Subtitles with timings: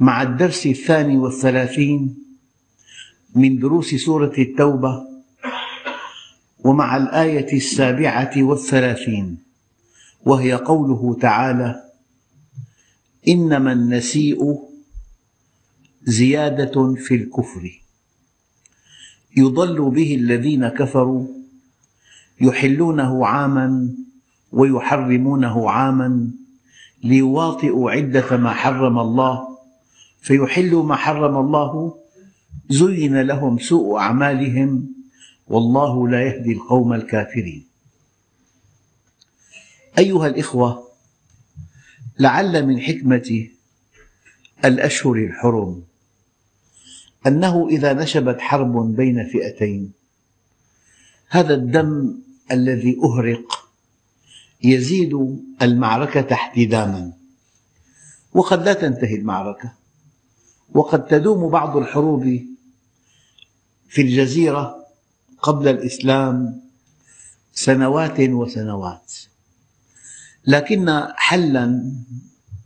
[0.00, 2.18] مع الدرس الثاني والثلاثين
[3.34, 5.04] من دروس سورة التوبة
[6.64, 9.38] ومع الآية السابعة والثلاثين
[10.24, 11.84] وهي قوله تعالى
[13.28, 14.58] إنما النسيء
[16.02, 17.82] زيادة في الكفر.
[19.36, 21.26] يضل به الذين كفروا
[22.40, 23.94] يحلونه عاما
[24.52, 26.30] ويحرمونه عاما
[27.04, 29.53] ليواطئوا عدة ما حرم الله
[30.24, 31.98] فيحلوا ما حرم الله.
[32.70, 34.94] زين لهم سوء أعمالهم.
[35.48, 37.66] والله لا يهدي القوم الكافرين.
[39.98, 40.88] أيها الإخوة
[42.18, 43.48] لعل من حكمة
[44.64, 45.82] الأشهر الحرم
[47.26, 49.92] أنه إذا نشبت حرب بين فئتين
[51.28, 52.18] هذا الدم
[52.52, 53.68] الذي أهرق
[54.62, 55.12] يزيد
[55.62, 57.12] المعركة احتداما.
[58.32, 59.83] وقد لا تنتهي المعركة.
[60.72, 62.40] وقد تدوم بعض الحروب
[63.88, 64.86] في الجزيرة
[65.42, 66.60] قبل الإسلام
[67.52, 69.12] سنوات وسنوات.
[70.46, 71.92] لكن حلا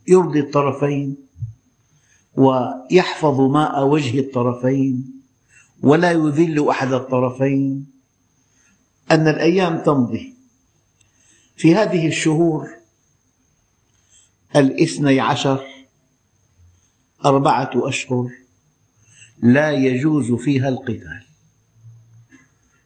[0.09, 1.17] يرضي الطرفين
[2.35, 5.23] ويحفظ ماء وجه الطرفين
[5.83, 7.87] ولا يذل أحد الطرفين.
[9.11, 10.35] أن الأيام تمضي.
[11.57, 12.69] في هذه الشهور
[14.57, 15.78] الإثني عشر
[17.25, 18.31] أربعة أشهر
[19.43, 21.23] لا يجوز فيها القتال.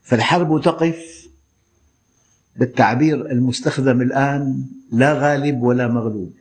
[0.03, 1.29] فالحرب تقف
[2.57, 6.35] بالتعبير المستخدم الآن لا غالب ولا مغلوب.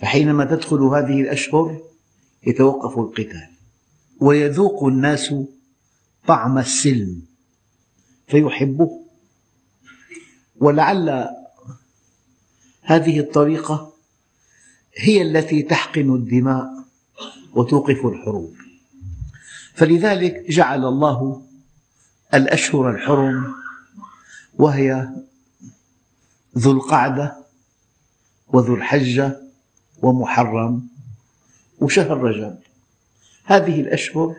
[0.00, 1.82] فحينما تدخل هذه الأشهر
[2.46, 3.48] يتوقف القتال
[4.20, 5.34] ويذوق الناس
[6.26, 7.22] طعم السلم
[8.26, 9.00] فيحبه.
[10.60, 11.28] ولعل
[12.82, 13.89] هذه الطريقة
[14.94, 16.70] هي التي تحقن الدماء
[17.54, 18.54] وتوقف الحروب.
[19.74, 21.42] فلذلك جعل الله
[22.34, 23.54] الأشهر الحرم
[24.58, 25.08] وهي
[26.58, 27.36] ذو القعدة
[28.48, 29.40] وذو الحجة
[30.02, 30.88] ومحرم
[31.80, 32.58] وشهر رجب.
[33.44, 34.36] هذه الأشهر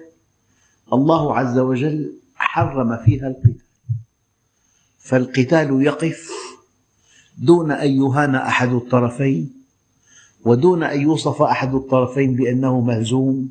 [0.93, 3.55] الله عز وجل حرم فيها القتال.
[4.99, 6.29] فالقتال يقف
[7.37, 9.60] دون أن يهان أحد الطرفين.
[10.45, 13.49] ودون أن يوصف أحد الطرفين بأنه مهزوم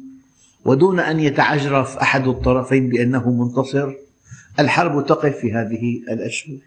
[0.65, 3.93] ودون أن يتعجرف أحد الطرفين بأنه منتصر
[4.59, 6.59] الحرب تقف في هذه الأشهر.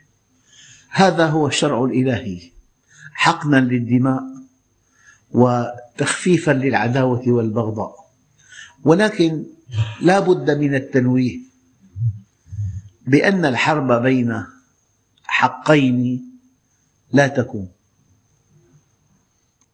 [0.89, 2.39] هذا هو الشرع الإلهي
[3.13, 4.23] حقنا للدماء
[5.31, 7.95] وتخفيفا للعداوة والبغضاء.
[8.83, 9.43] ولكن
[10.01, 11.39] لا بد من التنويه
[13.07, 14.43] بأن الحرب بين
[15.23, 16.23] حقين
[17.11, 17.72] لا تكون.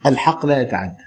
[0.05, 0.97] الحق لا يتعدد.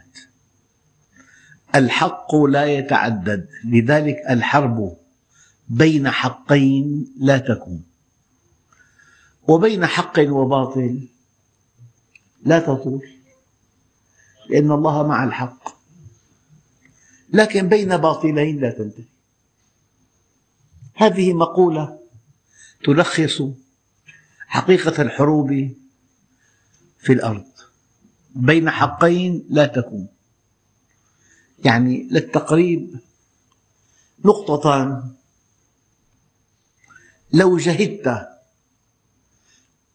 [1.74, 3.48] الحق لا يتعدد.
[3.64, 4.96] لذلك الحرب
[5.68, 7.84] بين حقين لا تكون.
[9.48, 11.08] وبين حق وباطل
[12.44, 13.08] لا تطول
[14.50, 15.68] لأن الله مع الحق.
[17.32, 19.04] لكن بين باطلين لا تنتهي.
[20.94, 21.98] هذه مقولة
[22.84, 23.42] تلخص
[24.46, 25.48] حقيقة الحروب
[26.98, 27.51] في الأرض.
[28.34, 30.08] بين حقين لا تكون.
[31.64, 32.98] يعني للتقريب
[34.24, 35.12] نقطتان.
[37.32, 38.28] لو جهدت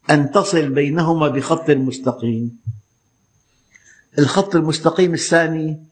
[0.09, 2.59] أن تصل بينهما بخط مستقيم.
[4.19, 5.83] الخط المستقيم الثاني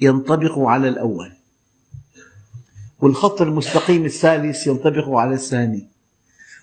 [0.00, 1.32] ينطبق على الأول.
[3.00, 5.88] والخط المستقيم الثالث ينطبق على الثاني.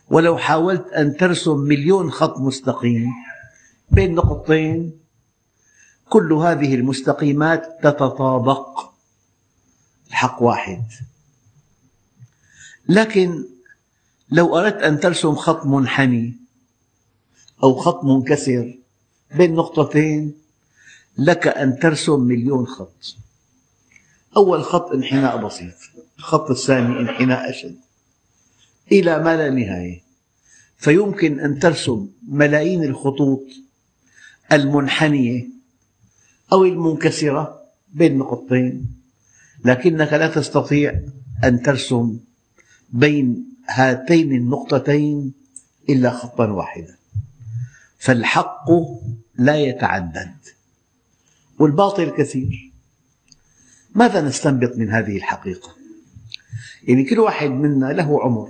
[0.10, 3.10] ولو حاولت أن ترسم مليون خط مستقيم
[3.91, 5.00] بين نقطتين.
[6.09, 8.94] كل هذه المستقيمات تتطابق.
[10.09, 10.83] الحق واحد.
[12.89, 13.44] لكن
[14.31, 16.38] لو أردت أن ترسم خط منحني
[17.63, 18.77] أو خط منكسر
[19.35, 20.33] بين نقطتين
[21.18, 23.15] لك أن ترسم مليون خط.
[24.38, 25.74] أول خط انحناء بسيط
[26.18, 27.77] الخط الثاني انحناء أشد.
[28.91, 30.01] إلى ما لا نهاية.
[30.77, 33.44] فيمكن أن ترسم ملايين الخطوط
[34.56, 35.48] المنحنية
[36.54, 37.64] أو المنكسرة
[37.94, 38.96] بين نقطتين
[39.66, 41.02] لكنك لا تستطيع
[41.44, 42.20] أن ترسم
[42.90, 45.34] بين هاتين النقطتين
[45.90, 46.96] إلا خطا واحدا.
[47.98, 48.66] فالحق
[49.36, 50.36] لا يتعدد
[51.60, 52.72] والباطل كثير.
[53.96, 55.76] ماذا نستنبط من هذه الحقيقة؟
[56.84, 58.50] يعني كل واحد منا له عمر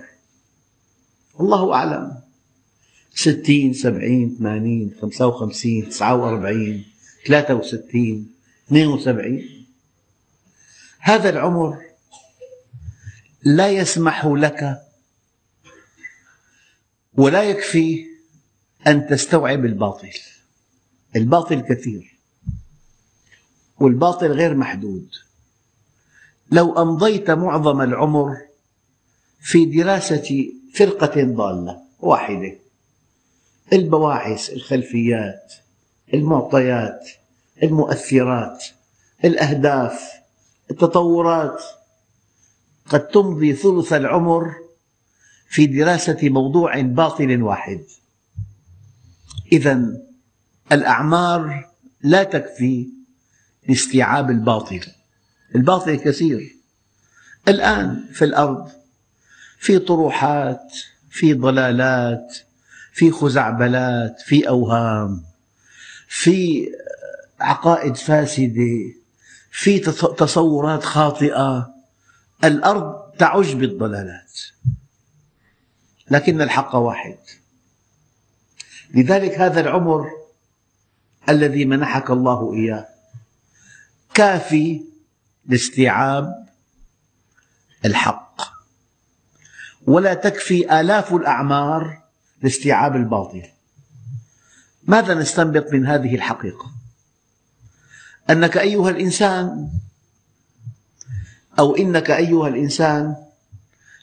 [1.40, 2.23] الله أعلم.
[3.16, 6.86] ستين سبعين ثمانين خمسة وخمسين تسعة وأربعين
[7.28, 8.34] ثلاثة وستين
[8.68, 9.66] اثنين وسبعين.
[11.00, 11.82] هذا العمر
[13.44, 14.82] لا يسمح لك
[17.14, 18.06] ولا يكفي
[18.88, 20.12] أن تستوعب الباطل.
[21.16, 22.18] الباطل كثير
[23.80, 25.10] والباطل غير محدود.
[26.52, 28.38] لو أمضيت معظم العمر
[29.42, 32.63] في دراسة فرقة ضالة واحدة.
[33.74, 35.54] البواعث الخلفيات
[36.14, 37.10] المعطيات
[37.64, 38.64] المؤثرات
[39.26, 40.12] الأهداف
[40.72, 41.64] التطورات.
[42.90, 44.54] قد تمضي ثلث العمر
[45.50, 47.84] في دراسة موضوع باطل واحد.
[49.52, 50.02] إذا
[50.72, 51.70] الأعمار
[52.02, 52.90] لا تكفي
[53.68, 54.82] لاستيعاب الباطل
[55.56, 56.56] الباطل كثير.
[57.48, 58.72] الآن في الأرض
[59.60, 60.74] في طروحات
[61.10, 62.38] في ضلالات
[62.94, 65.24] في خزعبلات في أوهام
[66.08, 66.68] في
[67.40, 68.94] عقائد فاسدة
[69.52, 69.80] في
[70.18, 71.74] تصورات خاطئة.
[72.44, 74.42] الأرض تعج بالضلالات.
[76.12, 77.18] لكن الحق واحد.
[78.94, 80.06] لذلك هذا العمر
[81.30, 82.88] الذي منحك الله إياه
[84.14, 84.86] كافي
[85.46, 86.48] لاستيعاب
[87.86, 88.42] الحق.
[89.88, 92.03] ولا تكفي آلاف الأعمار
[92.44, 93.44] لاستيعاب الباطل.
[94.84, 96.72] ماذا نستنبط من هذه الحقيقة؟
[98.30, 99.70] أنك أيها الإنسان
[101.60, 103.16] أو إنك أيها الإنسان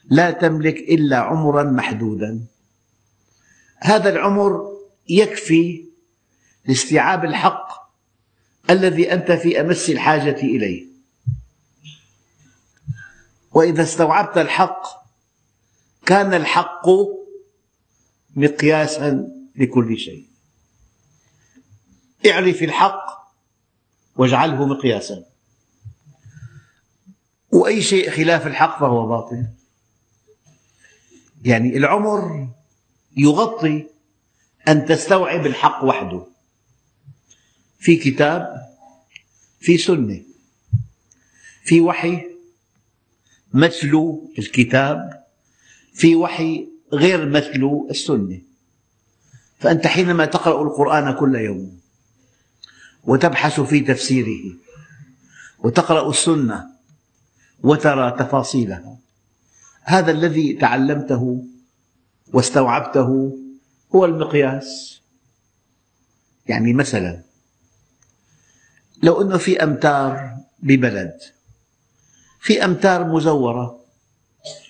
[0.09, 2.45] لا تملك إلا عمرا محدودا.
[3.77, 4.71] هذا العمر
[5.09, 5.85] يكفي
[6.65, 7.91] لاستيعاب الحق
[8.69, 10.85] الذي أنت في أمس الحاجة إليه.
[13.51, 14.83] وإذا استوعبت الحق
[16.05, 16.85] كان الحق
[18.35, 20.25] مقياسا لكل شيء.
[22.25, 23.33] اعرف الحق
[24.15, 25.25] واجعله مقياسا.
[27.51, 29.47] وأي شيء خلاف الحق فهو باطل.
[31.43, 32.47] يعني العمر
[33.17, 33.87] يغطي
[34.67, 36.27] أن تستوعب الحق وحده.
[37.79, 38.71] في كتاب
[39.59, 40.21] في سنة
[41.63, 42.25] في وحي
[43.53, 45.25] مثل الكتاب
[45.93, 48.41] في وحي غير مثل السنة.
[49.59, 51.79] فأنت حينما تقرأ القرآن كل يوم
[53.03, 54.55] وتبحث في تفسيره
[55.59, 56.67] وتقرأ السنة
[57.63, 58.97] وترى تفاصيلها
[59.83, 61.45] هذا الذي تعلمته
[62.33, 63.37] واستوعبته
[63.95, 65.01] هو المقياس.
[66.47, 67.21] يعني مثلا
[69.03, 71.19] لو أنه في أمتار ببلد
[72.39, 73.85] في أمتار مزورة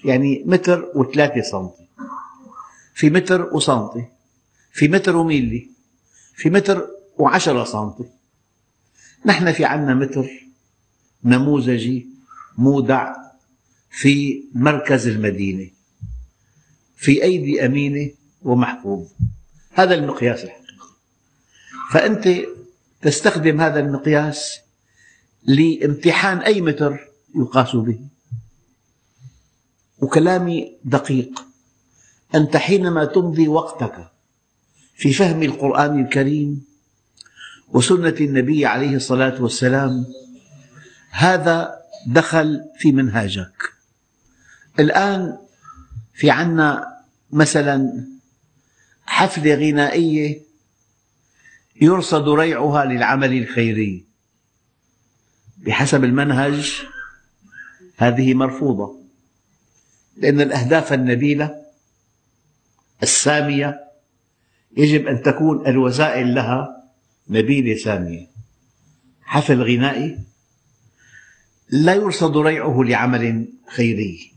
[0.05, 1.80] يعني متر وثلاثة سنتي.
[3.01, 4.05] في متر وسنتي
[4.71, 5.69] في متر وميلي
[6.35, 6.87] في متر
[7.17, 8.09] وعشرة سنتي.
[9.25, 10.29] نحن في عنا متر
[11.23, 12.07] نموذجي
[12.57, 13.13] مودع
[13.89, 15.69] في مركز المدينة
[16.95, 18.11] في أيدي أمينة
[18.41, 19.07] ومحفوظ
[19.71, 20.87] هذا المقياس الحقيقي.
[21.91, 22.29] فأنت
[23.01, 24.59] تستخدم هذا المقياس
[25.43, 26.99] لامتحان أي متر
[27.35, 27.99] يقاس به.
[29.99, 31.50] وكلامي دقيق.
[32.35, 34.11] أنت حينما تمضي وقتك
[34.95, 36.65] في فهم القرآن الكريم
[37.73, 40.05] وسنة النبي عليه الصلاة والسلام
[41.11, 41.75] هذا
[42.07, 43.73] دخل في منهاجك.
[44.79, 45.37] الآن
[46.13, 46.97] في عنا
[47.31, 48.07] مثلا
[49.05, 50.41] حفلة غنائية
[51.81, 54.05] يرصد ريعها للعمل الخيري.
[55.57, 56.81] بحسب المنهج
[57.97, 58.99] هذه مرفوضة
[60.17, 61.60] لأن الأهداف النبيلة
[63.03, 63.79] السامية
[64.77, 66.83] يجب أن تكون الوسائل لها
[67.29, 68.27] نبيلة سامية.
[69.21, 70.19] حفل غنائي
[71.69, 74.31] لا يرصد ريعه لعمل خيري.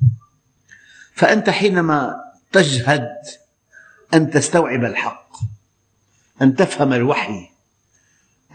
[1.14, 2.14] فأنت حينما
[2.52, 3.08] تجهد
[4.14, 5.36] أن تستوعب الحق
[6.42, 7.48] أن تفهم الوحي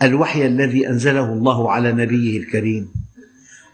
[0.02, 2.94] الوحي الذي أنزله الله على نبيه الكريم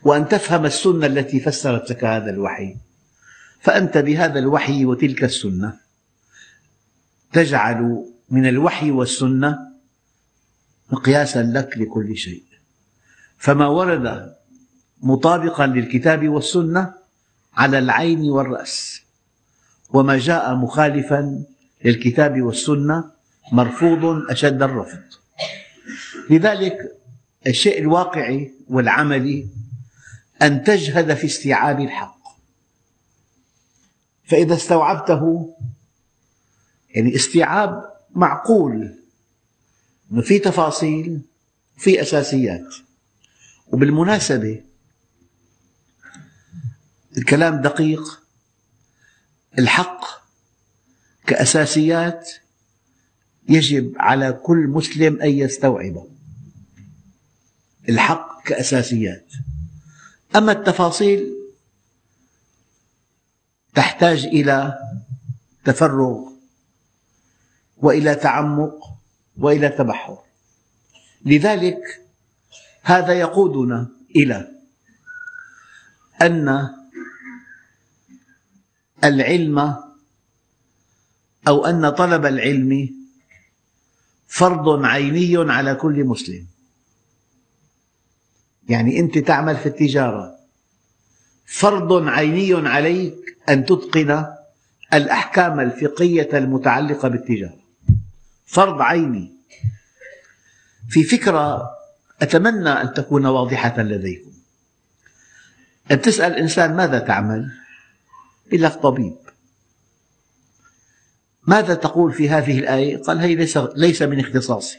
[0.04, 2.76] وأن تفهم السنة التي فسرت لك هذا الوحي
[3.62, 5.85] فأنت بهذا الوحي وتلك السنة.
[7.36, 9.60] تجعل من الوحي والسنة
[10.92, 12.44] مقياسا لك لكل شيء.
[13.38, 14.36] فما ورد
[15.02, 16.94] مطابقا للكتاب والسنة
[17.54, 19.02] على العين والرأس
[19.90, 21.44] وما جاء مخالفا
[21.86, 23.12] للكتاب والسنة
[23.52, 25.04] مرفوض أشد الرفض.
[26.30, 26.78] لذلك
[27.48, 29.48] الشيء الواقعي والعملي
[30.42, 32.18] أن تجهد في استيعاب الحق.
[34.24, 35.56] فإذا استوعبته
[36.96, 39.00] يعني استيعاب معقول.
[40.12, 41.22] أنه في تفاصيل
[41.78, 42.76] وفي أساسيات.
[43.68, 44.64] وبالمناسبة
[47.18, 48.22] الكلام دقيق
[49.60, 50.06] الحق
[51.28, 52.32] كأساسيات
[53.50, 56.08] يجب على كل مسلم أن يستوعبه.
[57.90, 59.26] الحق كأساسيات.
[60.36, 61.34] أما التفاصيل
[63.76, 64.78] تحتاج إلى
[65.66, 66.35] تفرغ
[67.78, 68.80] وإلى تعمق
[69.38, 70.18] وإلى تبحر.
[71.26, 72.02] لذلك
[72.82, 74.52] هذا يقودنا إلى
[76.22, 76.70] أن
[79.04, 79.76] العلم
[81.48, 82.90] أو أن طلب العلم
[84.28, 86.48] فرض عيني على كل مسلم.
[88.70, 90.36] يعني أنت تعمل في التجارة
[91.46, 94.26] فرض عيني عليك أن تتقن
[94.94, 97.65] الأحكام الفقهية المتعلقة بالتجارة.
[98.46, 99.36] فرض عيني
[100.90, 101.72] في فكرة
[102.22, 104.32] أتمنى أن تكون واضحة لديكم.
[105.92, 107.52] أن تسأل إنسان ماذا تعمل؟
[108.48, 109.16] يقول لك طبيب.
[111.48, 114.78] ماذا تقول في هذه الآية؟ قال هي ليس, ليس من اختصاصي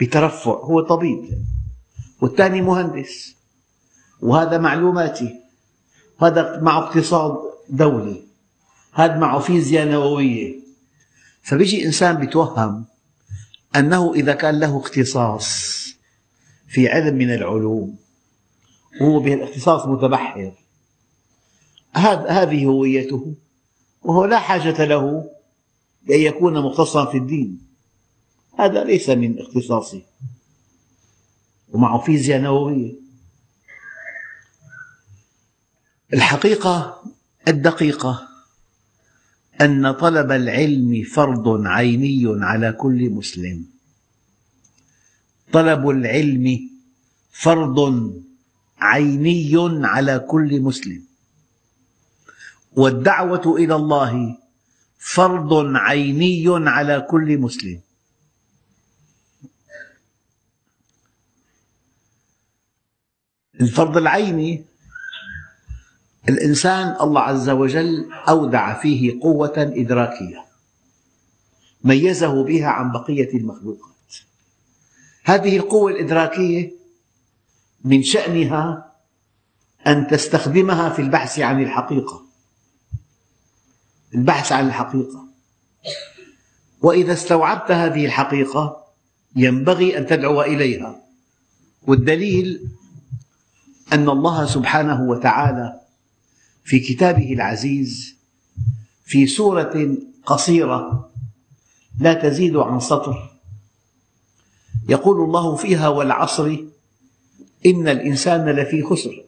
[0.00, 0.50] بترفع.
[0.50, 1.44] هو طبيب.
[2.20, 3.36] والثاني مهندس.
[4.20, 5.40] وهذا معلوماتي.
[6.20, 8.22] وهذا معه اقتصاد دولي.
[8.92, 10.59] هذا معه فيزياء نووية.
[11.50, 12.84] فبيجي إنسان بيتوهم
[13.76, 15.70] أنه إذا كان له اختصاص
[16.68, 17.98] في علم من العلوم
[19.00, 20.54] وهو بهالاختصاص متبحر
[22.28, 23.34] هذه هويته
[24.02, 25.30] وهو لا حاجة له
[26.02, 27.60] بأن يكون مختصا في الدين.
[28.58, 30.02] هذا ليس من اختصاصه.
[31.68, 32.92] ومعه فيزياء نووية.
[36.12, 37.02] الحقيقة
[37.48, 38.29] الدقيقة
[39.60, 43.66] أن طلب العلم فرض عيني على كل مسلم.
[45.52, 46.70] طلب العلم
[47.30, 47.78] فرض
[48.78, 49.52] عيني
[49.86, 51.02] على كل مسلم.
[52.72, 54.38] والدعوة إلى الله
[54.98, 57.80] فرض عيني على كل مسلم.
[63.60, 64.64] الفرض العيني
[66.28, 70.44] الإنسان الله عز وجل أودع فيه قوة إدراكية
[71.84, 73.90] ميزه بها عن بقية المخلوقات.
[75.24, 76.72] هذه القوة الإدراكية
[77.84, 78.92] من شأنها
[79.86, 82.22] أن تستخدمها في البحث عن الحقيقة.
[84.14, 85.24] البحث عن الحقيقة.
[86.82, 88.84] وإذا استوعبت هذه الحقيقة
[89.36, 91.00] ينبغي أن تدعو إليها.
[91.82, 92.68] والدليل
[93.92, 95.80] أن الله سبحانه وتعالى
[96.64, 98.14] في كتابه العزيز
[99.04, 101.10] في سورة قصيرة
[102.00, 103.30] لا تزيد عن سطر.
[104.88, 106.56] يقول الله فيها والعصر
[107.66, 109.24] إن الإنسان لفي خسر.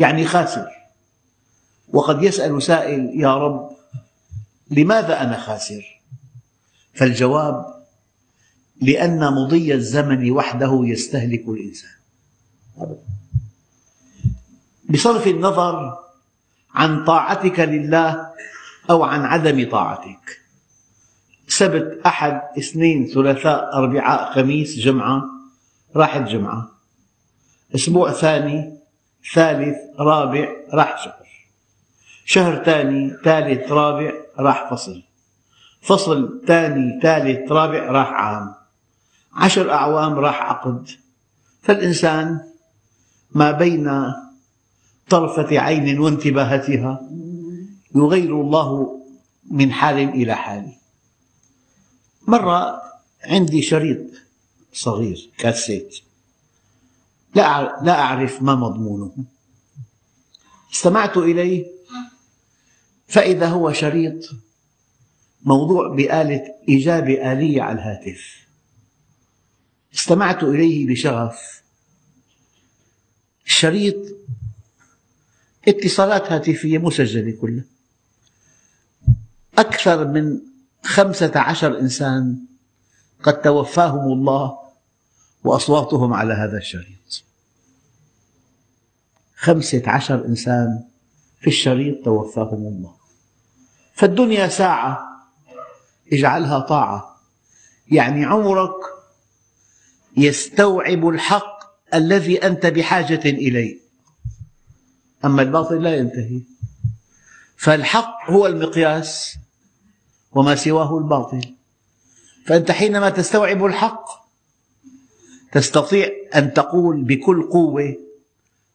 [0.00, 0.66] يعني خاسر.
[1.88, 3.70] وقد يسأل سائل يا رب
[4.70, 6.00] لماذا أنا خاسر؟
[6.94, 7.84] فالجواب
[8.80, 11.90] لأن مضي الزمن وحده يستهلك الإنسان.
[14.92, 15.98] بصرف النظر
[16.74, 18.26] عن طاعتك لله
[18.90, 20.40] أو عن عدم طاعتك.
[21.48, 25.22] سبت أحد اثنين ثلاثاء أربعاء خميس جمعة
[25.96, 26.70] راحت جمعة.
[27.74, 28.78] أسبوع ثاني
[29.34, 31.22] ثالث رابع راح شهر
[32.24, 35.02] شهر ثاني ثالث رابع راح فصل.
[35.82, 38.54] فصل ثاني ثالث رابع راح عام.
[39.34, 40.88] عشر أعوام راح عقد.
[41.62, 42.40] فالإنسان
[43.34, 44.12] ما بين
[45.12, 47.08] طرفة عين وانتباهتها
[47.94, 49.00] يغير الله
[49.50, 50.72] من حال إلى حال.
[52.28, 52.82] مرة
[53.24, 53.98] عندي شريط
[54.72, 55.96] صغير كاسيت.
[57.34, 59.12] لا أعرف ما مضمونه.
[60.72, 61.66] استمعت إليه؟
[63.06, 64.30] فإذا هو شريط
[65.42, 68.46] موضوع بآلة إجابة آلية على الهاتف.
[69.94, 71.62] استمعت إليه بشغف.
[73.46, 73.96] الشريط
[75.68, 77.64] اتصالات هاتفية مسجلة كلها.
[79.58, 80.40] أكثر من
[80.82, 82.38] خمسة عشر إنسان
[83.22, 84.58] قد توفاهم الله
[85.44, 87.24] وأصواتهم على هذا الشريط.
[89.36, 90.84] خمسة عشر إنسان
[91.40, 92.94] في الشريط توفاهم الله.
[93.94, 94.98] فالدنيا ساعة
[96.12, 97.20] اجعلها طاعة.
[97.90, 98.74] يعني عمرك
[100.16, 101.62] يستوعب الحق
[101.94, 103.81] الذي أنت بحاجة إليه.
[105.24, 106.42] أما الباطل لا ينتهي.
[107.56, 109.38] فالحق هو المقياس
[110.32, 111.54] وما سواه الباطل.
[112.46, 114.04] فأنت حينما تستوعب الحق
[115.52, 117.96] تستطيع أن تقول بكل قوة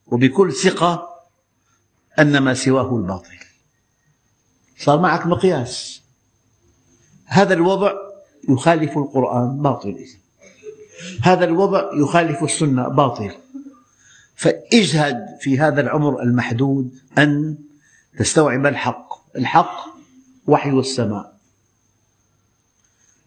[0.08, 1.10] وبكل ثقة
[2.20, 3.38] أن ما سواه الباطل.
[4.77, 6.01] صار معك مقياس.
[7.25, 7.94] هذا الوضع
[8.50, 10.06] يخالف القرآن باطل.
[11.22, 13.32] هذا الوضع يخالف السنة باطل.
[14.38, 17.58] فاجهد في هذا العمر المحدود أن
[18.17, 19.38] تستوعب الحق.
[19.38, 19.86] الحق
[20.48, 21.38] وحي السماء.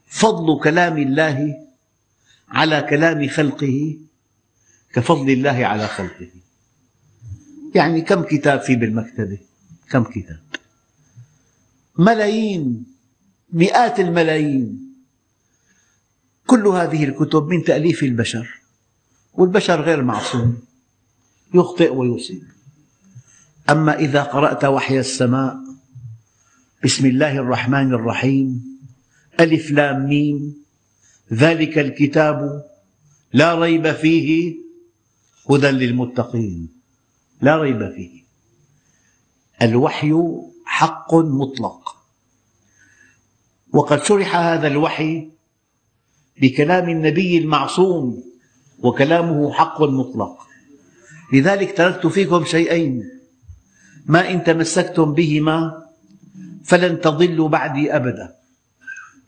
[0.06, 1.66] فضل كلام الله
[2.48, 3.98] على كلام خلقه
[4.92, 6.30] كفضل الله على خلقه.
[7.74, 9.38] يعني كم كتاب في بالمكتبة؟
[9.90, 10.40] كم كتاب؟
[11.98, 12.86] ملايين
[13.52, 14.94] مئات الملايين.
[16.46, 18.60] كل هذه الكتب من تأليف البشر
[19.34, 20.69] والبشر غير معصوم.
[21.54, 22.42] يخطئ ويصيب.
[23.70, 25.56] أما إذا قرأت وحي السماء
[26.84, 28.78] بسم الله الرحمن الرحيم
[29.40, 30.56] ألف لام ميم
[31.32, 32.64] ذلك الكتاب
[33.32, 34.56] لا ريب فيه
[35.50, 36.68] هدى للمتقين.
[37.40, 38.22] لا ريب فيه.
[39.62, 40.14] الوحي
[40.64, 41.96] حق مطلق.
[43.72, 45.30] وقد شرح هذا الوحي
[46.40, 48.24] بكلام النبي المعصوم
[48.78, 50.49] وكلامه حق مطلق.
[51.32, 53.10] لذلك تركت فيكم شيئين.
[54.06, 55.86] ما إن تمسكتم بهما
[56.64, 58.34] فلن تضلوا بعدي أبدا.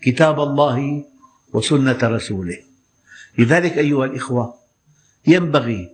[0.03, 1.05] كتاب الله
[1.53, 2.59] وسنة رسوله.
[3.39, 4.55] لذلك أيها الإخوة
[5.27, 5.91] ينبغي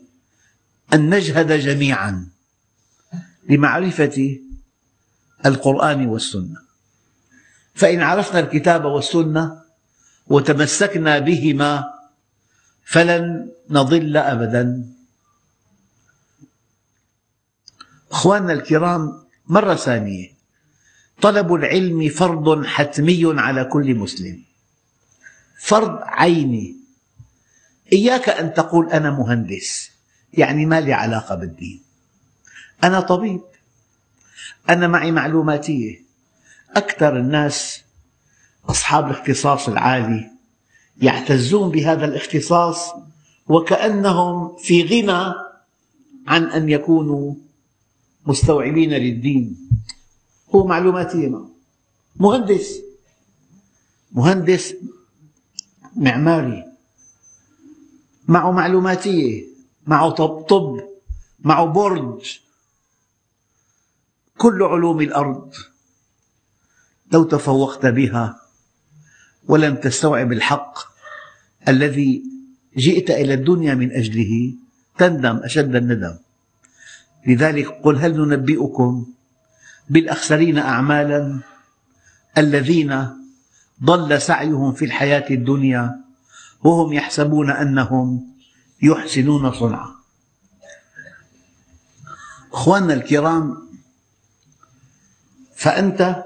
[0.95, 2.29] أن نجهد جميعا
[3.49, 4.39] لمعرفة
[5.47, 6.57] القرآن والسنة.
[7.75, 9.61] فإن عرفنا الكتاب والسنة
[10.27, 11.85] وتمسكنا بهما
[12.85, 14.98] فلن نضل أبدا.
[18.11, 20.31] أخواننا الكرام مرة ثانية.
[21.21, 24.43] طلب العلم فرض حتمي على كل مسلم.
[25.61, 26.77] فرض عيني.
[27.93, 29.91] إياك أن تقول أنا مهندس
[30.33, 31.83] يعني ما لي علاقة بالدين.
[32.85, 33.41] أنا طبيب.
[34.69, 36.03] أنا معي معلوماتية.
[36.77, 37.83] أكثر الناس
[38.69, 40.31] أصحاب الاختصاص العالي
[41.03, 42.91] يعتزون بهذا الاختصاص
[43.47, 45.35] وكأنهم في غنى
[46.27, 47.35] عن أن يكونوا
[48.29, 49.69] مستوعبين للدين.
[50.55, 51.49] هو معلوماتية
[52.17, 52.81] مهندس.
[54.13, 54.75] مهندس
[55.97, 56.65] معماري.
[58.29, 59.45] معه معلوماتية
[59.87, 60.89] معه طب, طب.
[61.41, 62.39] معه برج.
[64.37, 65.55] كل علوم الأرض.
[67.13, 68.41] لو تفوقت بها
[69.49, 70.79] ولم تستوعب الحق
[71.69, 72.23] الذي
[72.77, 74.55] جئت إلى الدنيا من أجله
[74.99, 76.19] تندم أشد الندم.
[77.29, 79.07] لذلك قل هل ننبئكم
[79.91, 81.41] بالأخسرين أعمالا
[82.39, 83.09] الذين
[83.85, 86.05] ضل سعيهم في الحياة الدنيا
[86.65, 88.35] وهم يحسبون أنهم
[88.83, 89.95] يحسنون صنعا؟
[92.53, 93.69] أخواننا الكرام
[95.57, 96.25] فأنت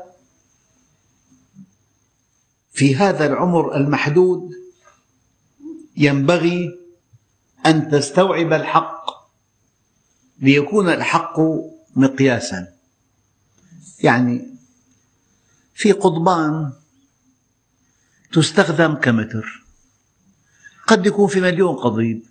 [2.72, 4.50] في هذا العمر المحدود
[5.96, 6.78] ينبغي
[7.66, 9.01] أن تستوعب الحق
[10.42, 11.40] ليكون الحق
[11.96, 12.68] مقياسا.
[14.02, 14.46] يعني
[15.74, 16.72] في قضبان
[18.32, 19.64] تستخدم كمتر.
[20.86, 22.22] قد يكون في مليون قضيب.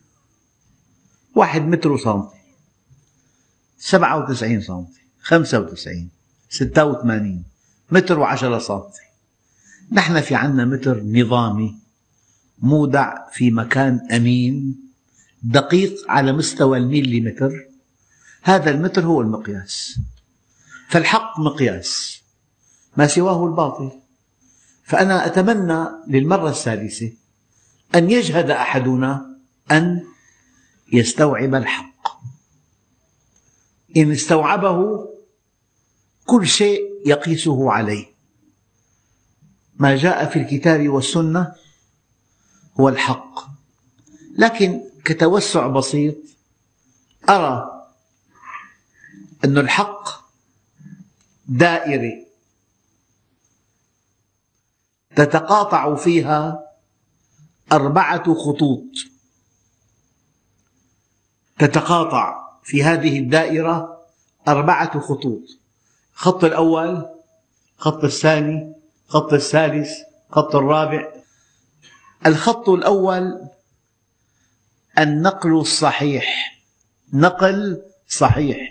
[1.36, 2.42] واحد متر وسنتي.
[3.78, 5.02] سبعة وتسعين سنتي.
[5.22, 6.10] خمسة وتسعين.
[6.50, 7.44] ستة وثمانين.
[7.92, 9.02] متر وعشرة سنتي.
[9.92, 11.76] نحن في عنا متر نظامي
[12.60, 14.76] مودع في مكان أمين
[15.44, 17.71] دقيق على مستوى الميليمتر.
[18.42, 20.00] هذا المتر هو المقياس.
[20.90, 22.22] فالحق مقياس
[22.98, 23.92] ما سواه الباطل.
[24.84, 27.12] فأنا أتمنى للمرة الثالثة
[27.96, 29.38] أن يجهد أحدنا
[29.72, 30.04] أن
[30.94, 32.08] يستوعب الحق.
[33.98, 35.08] إن استوعبه
[36.26, 38.06] كل شيء يقيسه عليه.
[39.76, 41.54] ما جاء في الكتاب والسنة
[42.80, 43.40] هو الحق.
[44.38, 46.16] لكن كتوسع بسيط
[47.30, 47.71] أرى
[49.46, 50.10] أن الحق
[51.48, 52.26] دائرة
[55.16, 56.72] تتقاطع فيها
[57.72, 58.86] أربعة خطوط.
[61.60, 64.06] تتقاطع في هذه الدائرة
[64.48, 65.42] أربعة خطوط.
[66.14, 67.10] الخط الأول
[67.78, 68.74] الخط الثاني
[69.08, 69.92] الخط الثالث
[70.30, 71.14] الخط الرابع.
[72.26, 73.50] الخط الأول
[75.00, 76.58] النقل الصحيح.
[77.14, 78.71] نقل صحيح.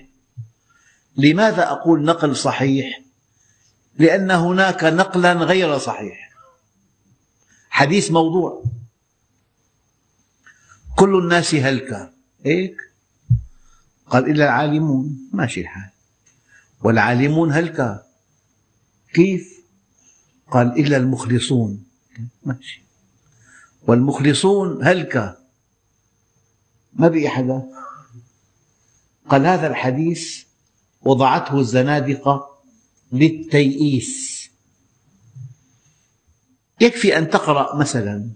[1.21, 3.03] لماذا أقول نقل صحيح؟
[3.99, 6.31] لأن هناك نقلا غير صحيح.
[7.71, 8.65] حديث موضوع.
[10.97, 12.13] كل الناس هلك
[12.45, 12.77] هيك؟
[14.07, 15.29] قال إلا العالمون.
[15.33, 15.91] ماشي الحال.
[16.83, 18.05] والعالمون هلك
[19.15, 19.61] كيف؟
[20.51, 21.85] قال إلا المخلصون.
[22.45, 22.83] ماشي.
[23.83, 25.39] والمخلصون هلك
[26.93, 27.63] ما بقي حدا؟
[29.29, 30.50] قال هذا الحديث
[31.03, 32.63] وضعته الزنادقة
[33.13, 34.41] للتيئيس.
[36.81, 38.31] يكفي أن تقرأ مثلا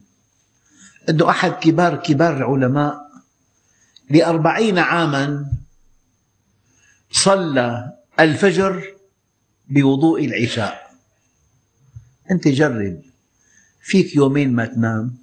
[1.08, 3.10] أن أحد كبار كبار العلماء
[4.10, 5.52] لأربعين عاما
[7.10, 8.94] صلى الفجر
[9.68, 10.94] بوضوء العشاء.
[12.30, 13.02] أنت جرب
[13.82, 15.16] فيك يومين ما تنام.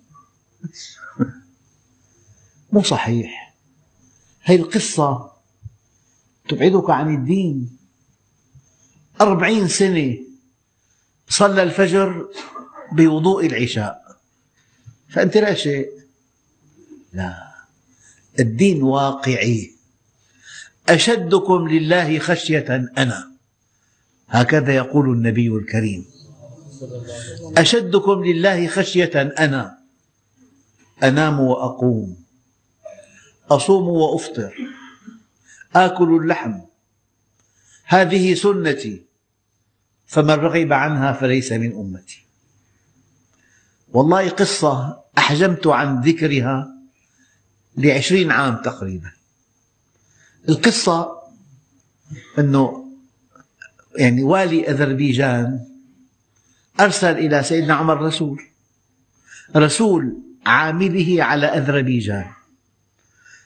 [2.72, 3.56] مو صحيح.
[4.42, 5.31] هذه القصة
[6.50, 7.78] تبعدك عن الدين.
[9.22, 10.18] أربعين سنة
[11.30, 12.28] صلى الفجر
[12.92, 14.18] بوضوء العشاء.
[15.10, 15.92] فأنت لا شيء.
[17.14, 17.52] لا.
[18.40, 19.72] الدين واقعي.
[20.90, 23.32] أشدكم لله خشية أنا.
[24.30, 26.06] هكذا يقول النبي الكريم.
[27.58, 29.78] أشدكم لله خشية أنا.
[31.04, 32.24] أنام وأقوم.
[33.52, 34.81] أصوم وأفطر.
[35.76, 36.54] آكل اللحم.
[37.86, 39.06] هذه سنتي.
[40.06, 42.26] فمن رغب عنها فليس من أمتي.
[43.94, 46.68] والله قصة أحجمت عن ذكرها
[47.78, 49.12] لعشرين عام تقريبا.
[50.50, 51.22] القصة
[52.40, 52.88] أنه
[53.96, 55.68] يعني والي أذربيجان
[56.80, 58.42] أرسل إلى سيدنا عمر رسول.
[59.56, 62.32] رسول عامله على أذربيجان.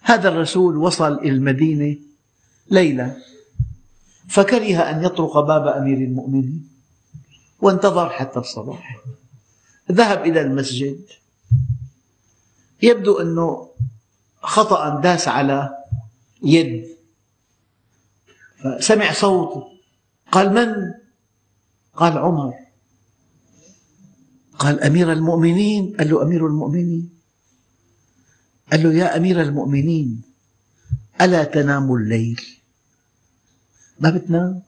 [0.01, 2.04] هذا الرسول وصل إلى المدينة
[2.71, 3.17] ليلة.
[4.29, 6.69] فكره أن يطرق باب أمير المؤمنين
[7.61, 8.97] وانتظر حتى الصباح.
[9.91, 10.99] ذهب إلى المسجد.
[12.81, 13.69] يبدو أنه
[14.41, 15.77] خطأ داس على
[16.43, 16.95] يد.
[18.63, 19.63] فسمع صوت.
[20.31, 20.93] قال من؟
[21.93, 22.53] قال عمر.
[24.59, 25.95] قال أمير المؤمنين.
[25.97, 27.09] قال له أمير المؤمنين.
[28.71, 30.34] قال له يا أمير المؤمنين.
[31.21, 32.41] ألا تنام الليل؟
[33.99, 34.61] ما بتنام.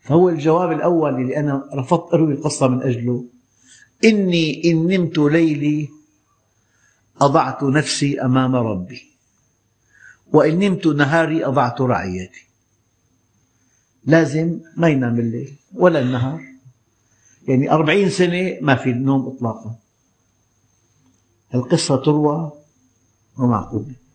[0.00, 3.24] فهو الجواب الأول اللي أنا رفضت أروي القصة من أجله.
[4.04, 5.88] إني إن نمت ليلي
[7.20, 9.02] أضعت نفسي أمام ربي.
[10.32, 12.46] وإن نمت نهاري أضعت رعيتي.
[14.04, 16.42] لازم ما ينام الليل ولا النهار.
[17.48, 19.76] يعني أربعين سنة ما في نوم إطلاقا.
[21.54, 22.52] القصة تروى
[23.38, 24.07] ومعقولة.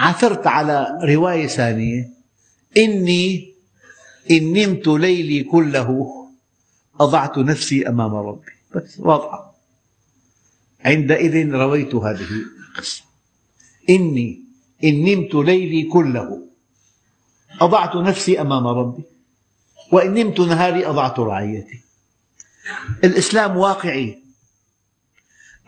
[0.00, 2.10] عثرت على رواية ثانية.
[2.76, 3.54] إني
[4.30, 6.14] إن نمت ليلي كله
[7.00, 8.52] أضعت نفسي أمام ربي.
[8.74, 9.54] بس واضحة
[10.84, 12.26] عندئذ رويت هذه
[12.70, 13.04] القصة.
[13.90, 14.40] إني
[14.84, 16.46] إن نمت ليلي كله
[17.60, 19.02] أضعت نفسي أمام ربي.
[19.92, 21.80] وإن نمت نهاري أضعت رعيتي.
[23.04, 24.18] الإسلام واقعي.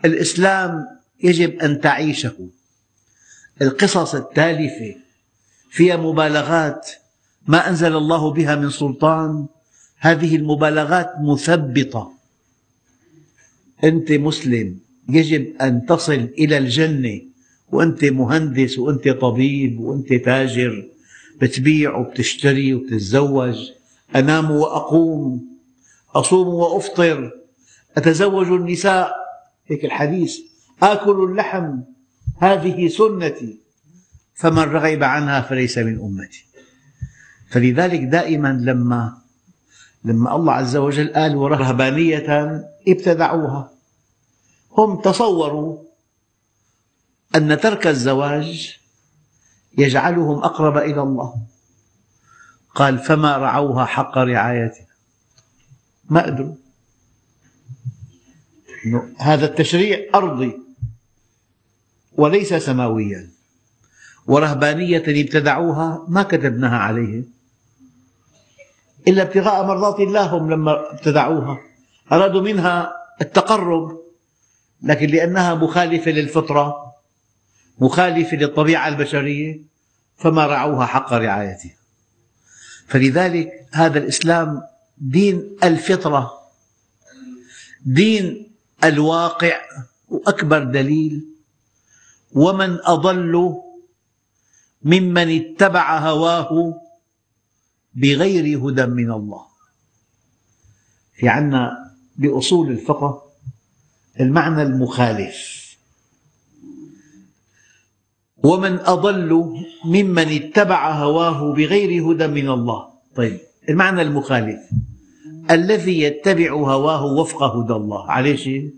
[0.05, 0.85] الإسلام
[1.23, 2.49] يجب أن تعيشه.
[3.61, 4.95] القصص التالفة
[5.69, 6.89] فيها مبالغات
[7.47, 9.45] ما أنزل الله بها من سلطان.
[9.99, 12.11] هذه المبالغات مثبطة
[13.83, 17.21] أنت مسلم يجب أن تصل إلى الجنة
[17.71, 20.87] وأنت مهندس وأنت طبيب وأنت تاجر
[21.41, 23.71] بتبيع وبتشتري وبتتزوج.
[24.15, 25.47] أنام وأقوم
[26.15, 27.31] أصوم وأفطر
[27.97, 29.11] أتزوج النساء.
[29.67, 30.37] هيك الحديث.
[30.83, 31.77] آكل اللحم
[32.39, 33.59] هذه سنتي.
[34.35, 36.45] فمن رغب عنها فليس من أمتي.
[37.49, 39.17] فلذلك دائما لما
[40.03, 43.71] لما الله عز وجل قال ورهبانية ابتدعوها.
[44.71, 45.83] هم تصوروا
[47.35, 48.77] أن ترك الزواج
[49.77, 51.35] يجعلهم أقرب إلى الله.
[52.75, 54.87] قال فما رعوها حق رعايتها.
[56.09, 56.55] ما قدروا
[59.17, 60.66] هذا التشريع أرضي.
[62.17, 63.29] وليس سماويا.
[64.27, 67.25] ورهبانية ابتدعوها ما كتبناها عليهم.
[69.07, 71.59] إلا ابتغاء مرضات الله هم لما ابتدعوها.
[72.11, 74.01] أرادوا منها التقرب
[74.83, 76.93] لكن لأنها مخالفة للفطرة
[77.79, 79.61] مخالفة للطبيعة البشرية
[80.17, 81.75] فما رعوها حق رعايتها.
[82.87, 84.61] فلذلك هذا الإسلام
[84.97, 86.33] دين الفطرة
[87.85, 88.51] دين
[88.83, 89.61] الواقع
[90.09, 91.25] وأكبر دليل
[92.31, 93.55] ومن أضل
[94.83, 96.81] ممن اتبع هواه
[97.93, 99.45] بغير هدى من الله.
[101.13, 103.23] في عنا بأصول الفقه
[104.19, 105.57] المعنى المخالف.
[108.43, 112.87] ومن أضل ممن اتبع هواه بغير هدى من الله.
[113.15, 114.59] طيب المعنى المخالف.
[115.51, 118.11] الذي يتبع هواه وفق هدى الله.
[118.11, 118.73] عليه شيء؟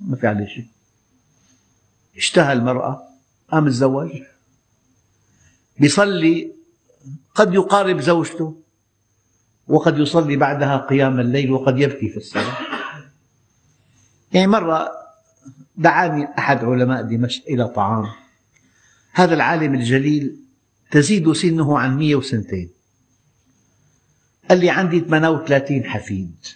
[0.00, 0.73] ما في عليه شيء.
[2.16, 3.02] اشتهى المرأة
[3.52, 4.10] قام تزوج
[5.78, 6.52] بيصلي
[7.34, 8.56] قد يقارب زوجته
[9.68, 12.56] وقد يصلي بعدها قيام الليل وقد يبكي في الصلاة.
[14.32, 14.90] يعني مرة
[15.76, 18.06] دعاني أحد علماء دمشق إلى طعام.
[19.12, 20.36] هذا العالم الجليل
[20.90, 22.70] تزيد سنه عن مئة وسنتين.
[24.48, 26.46] قال لي عندي 38 حفيد.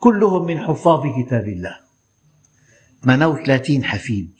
[0.00, 1.87] كلهم من حفاظ كتاب الله.
[3.04, 4.32] 38 حفيد.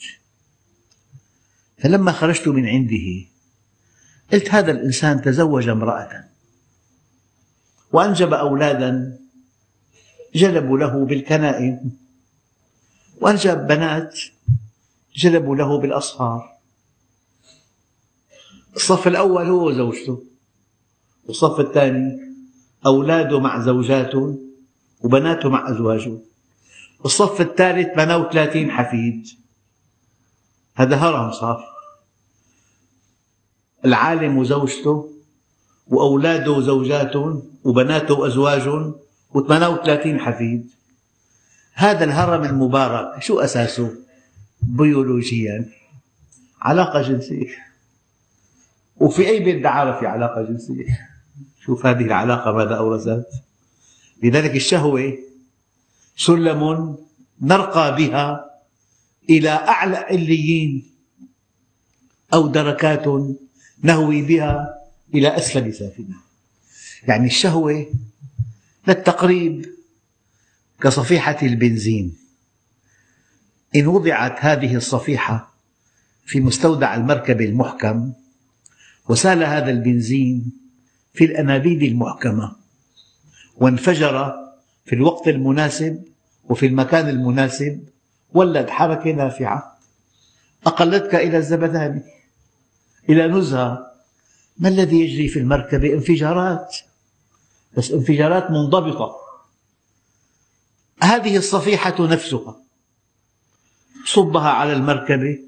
[1.78, 3.26] فلما خرجت من عنده
[4.32, 6.24] قلت هذا الإنسان تزوج امرأة.
[7.92, 9.18] وأنجب أولادا
[10.34, 11.90] جلبوا له بالكنائن
[13.20, 14.20] وأنجب بنات
[15.16, 16.58] جلبوا له بالأصهار.
[18.76, 20.24] الصف الأول هو وزوجته
[21.26, 22.20] والصف الثاني
[22.86, 24.38] أولاده مع زوجاته
[25.00, 26.18] وبناته مع أزواجه
[27.04, 29.26] الصف الثالث 38 حفيد.
[30.74, 31.64] هذا هرم صار.
[33.84, 35.10] العالم وزوجته
[35.86, 38.94] وأولاده وزوجاتهم وبناته وأزواجهم
[39.34, 40.70] و38 حفيد.
[41.74, 43.94] هذا الهرم المبارك شو أساسه؟
[44.62, 45.70] بيولوجيا.
[46.60, 47.68] علاقة جنسية.
[48.96, 51.08] وفي أي بيت دعارة في علاقة جنسية؟
[51.60, 53.26] شوف هذه العلاقة ماذا أورثت.
[54.22, 55.27] لذلك الشهوة
[56.18, 56.96] سلم
[57.40, 58.50] نرقى بها
[59.30, 60.90] إلى أعلى عليين
[62.34, 63.04] أو دركات
[63.82, 64.74] نهوي بها
[65.14, 66.16] إلى أسفل سافلين.
[67.02, 67.86] يعني الشهوة
[68.88, 69.66] للتقريب
[70.80, 72.16] كصفيحة البنزين.
[73.76, 75.54] إن وضعت هذه الصفيحة
[76.26, 78.12] في مستودع المركبة المحكم
[79.08, 80.52] وسال هذا البنزين
[81.14, 82.56] في الأنابيب المحكمة
[83.56, 84.47] وانفجر
[84.88, 86.04] في الوقت المناسب
[86.44, 87.88] وفي المكان المناسب
[88.32, 89.78] ولد حركة نافعة
[90.66, 92.02] أقلتك إلى الزبدان
[93.08, 93.92] إلى نزهة.
[94.58, 96.76] ما الذي يجري في المركبة؟ انفجارات.
[97.76, 99.16] بس انفجارات منضبطة.
[101.02, 102.56] هذه الصفيحة نفسها
[104.06, 105.38] صبها على المركبة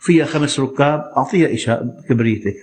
[0.00, 1.12] فيها خمس ركاب.
[1.16, 2.54] أعطيها إشاء كبريتة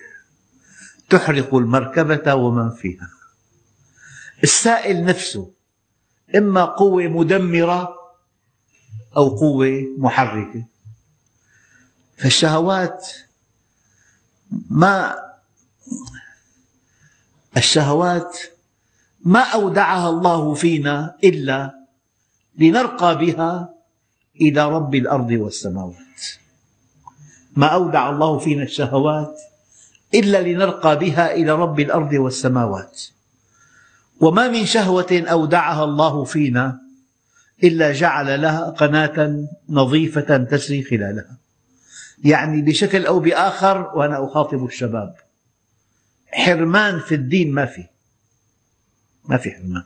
[1.10, 3.10] تحرق المركبة ومن فيها.
[4.44, 5.57] السائل نفسه
[6.36, 7.96] إما قوة مدمرة
[9.18, 10.66] أو قوة محركة.
[12.18, 13.08] فالشهوات
[14.70, 15.16] ما
[17.58, 18.38] الشهوات
[19.26, 21.88] ما أودعها الله فينا إلا
[22.58, 23.74] لنرقى بها
[24.42, 26.22] إلى رب الأرض والسماوات.
[27.56, 29.40] ما أودع الله فينا الشهوات
[30.14, 33.02] إلا لنرقى بها إلى رب الأرض والسماوات.
[34.20, 36.82] وما من شهوة أودعها الله فينا
[37.64, 41.38] إلا جعل لها قناة نظيفة تسري خلالها.
[42.24, 45.16] يعني بشكل أو بآخر وأنا أخاطب الشباب.
[46.28, 47.84] حرمان في الدين ما في.
[49.26, 49.84] ما في حرمان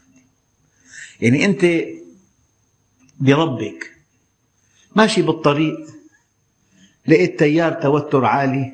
[1.21, 1.65] يعني أنت
[3.19, 3.97] بربك
[4.95, 5.87] ماشي بالطريق
[7.07, 8.73] لقيت تيار توتر عالي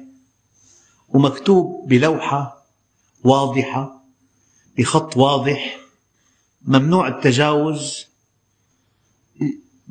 [1.10, 2.65] ومكتوب بلوحة
[3.24, 3.96] واضحة
[4.78, 5.78] بخط واضح
[6.62, 8.06] ممنوع التجاوز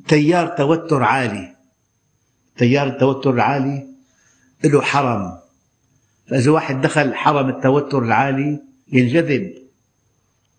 [0.09, 1.57] تيار توتر عالي.
[2.57, 3.87] تيار التوتر العالي
[4.65, 5.39] له حرم.
[6.31, 9.55] فإذا واحد دخل حرم التوتر العالي ينجذب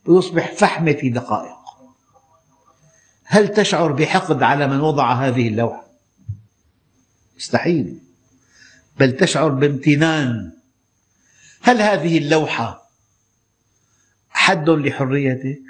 [0.05, 1.57] ويصبح فحمة في دقائق.
[3.25, 5.87] هل تشعر بحقد على من وضع هذه اللوحة؟
[7.37, 7.99] مستحيل.
[8.99, 10.51] بل تشعر بامتنان.
[11.61, 12.86] هل هذه اللوحة
[14.47, 15.61] حد لحريتك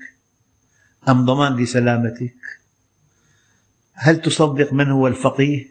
[1.09, 2.35] أم ضمان لسلامتك؟
[3.93, 5.67] هل تصدق من هو الفقيه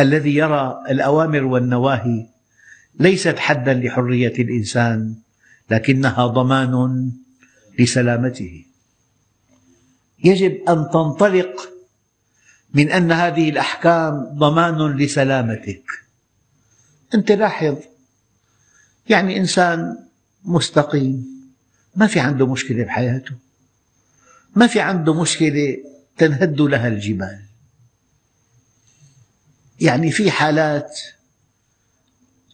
[0.00, 2.26] الذي يرى الأوامر والنواهي
[2.94, 5.14] ليست حدا لحرية الإنسان
[5.70, 7.12] لكنها ضمان
[7.78, 8.64] لسلامته
[10.24, 11.72] يجب أن تنطلق
[12.74, 15.84] من أن هذه الأحكام ضمان لسلامتك
[17.14, 17.76] أنت لاحظ
[19.08, 19.98] يعني إنسان
[20.44, 21.29] مستقيم
[21.96, 23.32] ما في عنده مشكلة بحياته.
[24.56, 25.76] ما في عنده مشكلة
[26.16, 27.40] تنهد لها الجبال.
[29.80, 31.00] يعني في حالات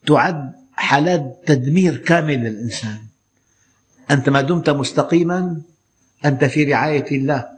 [0.07, 2.99] تعد حالات تدمير كامل للإنسان.
[4.11, 5.63] أنت ما دمت مستقيما
[6.25, 7.49] أنت في رعاية الله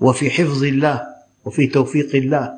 [0.00, 1.06] وفي حفظ الله
[1.44, 2.52] وفي توفيق الله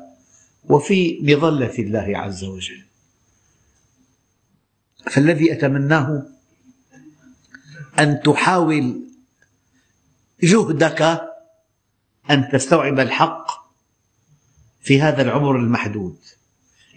[0.69, 2.81] وفي مظلة الله عز وجل.
[5.11, 6.25] فالذي أتمناه
[7.99, 9.01] أن تحاول
[10.43, 11.01] جهدك
[12.29, 13.47] أن تستوعب الحق
[14.81, 16.17] في هذا العمر المحدود.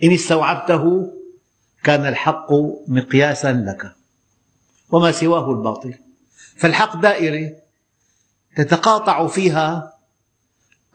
[0.03, 1.13] إن استوعبته
[1.85, 2.53] كان الحق
[2.89, 3.93] مقياسا لك
[4.91, 5.95] وما سواه الباطل.
[6.57, 7.57] فالحق دائرة
[8.57, 9.99] تتقاطع فيها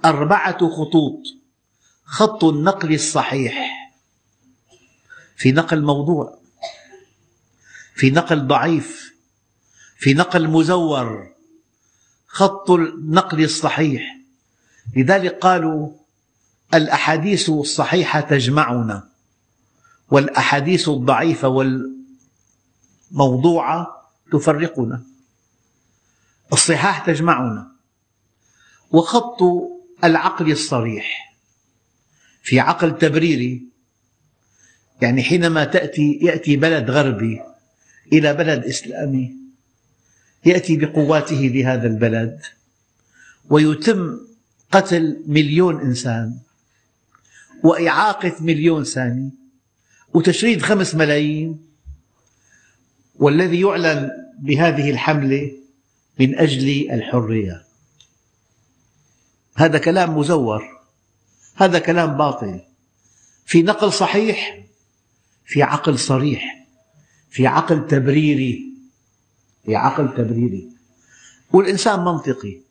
[0.05, 1.39] أربعة خطوط.
[2.09, 3.89] خط النقل الصحيح
[5.35, 6.39] في نقل موضوع
[7.95, 9.13] في نقل ضعيف
[9.99, 11.33] في نقل مزور
[12.27, 14.17] خط النقل الصحيح.
[14.95, 15.91] لذلك قالوا
[16.73, 19.09] الأحاديث الصحيحة تجمعنا
[20.11, 21.47] والأحاديث الضعيفة
[23.11, 25.03] والموضوعة تفرقنا.
[26.53, 27.71] الصحاح تجمعنا.
[28.91, 29.37] وخط
[30.03, 31.35] العقل الصريح.
[32.43, 33.63] في عقل تبريري
[35.01, 37.41] يعني حينما تأتي يأتي بلد غربي
[38.13, 39.48] إلى بلد إسلامي
[40.45, 42.41] يأتي بقواته لهذا البلد
[43.49, 44.17] ويتم
[44.71, 46.37] قتل مليون إنسان
[47.63, 49.29] وإعاقة مليون ثاني
[50.13, 51.59] وتشريد خمس ملايين
[53.15, 55.51] والذي يعلن بهذه الحملة
[56.19, 57.63] من أجل الحرية.
[59.55, 60.63] هذا كلام مزور
[61.55, 62.59] هذا كلام باطل.
[63.45, 64.63] في نقل صحيح
[65.45, 66.67] في عقل صريح
[67.29, 68.68] في عقل تبريري.
[69.69, 70.69] في عقل تبريري.
[71.53, 72.61] والإنسان منطقي.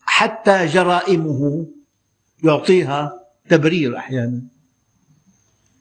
[0.00, 1.66] حتى جرائمه
[2.44, 3.12] يعطيها
[3.48, 4.42] تبرير أحيانا.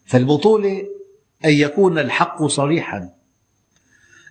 [0.05, 0.87] فالبطولة
[1.45, 3.09] أن يكون الحق صريحا.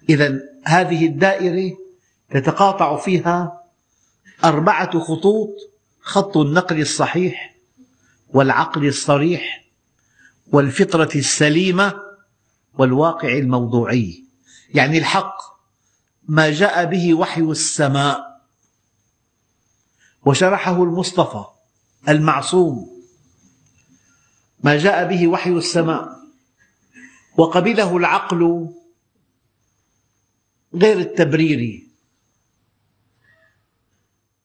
[0.08, 1.76] إذا هذه الدائرة
[2.30, 3.62] تتقاطع فيها
[4.44, 5.56] أربعة خطوط
[6.00, 7.56] خط النقل الصحيح
[8.28, 9.64] والعقل الصريح
[10.52, 12.00] والفطرة السليمة
[12.78, 14.24] والواقع الموضوعي.
[14.74, 15.51] يعني الحق
[16.28, 18.42] ما جاء به وحي السماء.
[20.26, 21.44] وشرحه المصطفى
[22.08, 23.02] المعصوم.
[24.64, 26.08] ما جاء به وحي السماء.
[27.38, 28.68] وقبله العقل
[30.74, 31.88] غير التبريري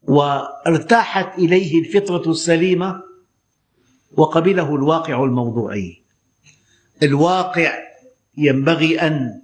[0.03, 3.03] وارتاحت إليه الفطرة السليمة.
[4.17, 6.03] وقبله الواقع الموضوعي.
[7.03, 7.79] الواقع
[8.37, 9.41] ينبغي أن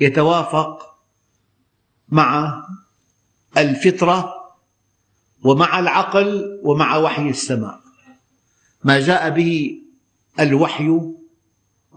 [0.00, 0.93] يتوافق
[2.08, 2.62] مع
[3.56, 4.34] الفطرة
[5.44, 7.80] ومع العقل ومع وحي السماء.
[8.84, 9.82] ما جاء به
[10.40, 11.00] الوحي